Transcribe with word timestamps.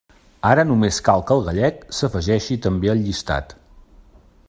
Ara 0.51 0.63
només 0.69 0.99
cal 1.09 1.23
que 1.27 1.37
el 1.41 1.45
gallec 1.49 1.85
s'afegeixi 1.99 2.59
també 2.67 2.93
al 2.95 3.05
llistat. 3.07 3.55